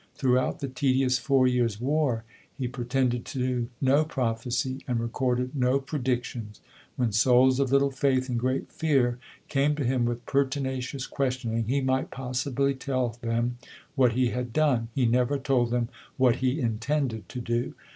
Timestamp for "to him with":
9.75-10.25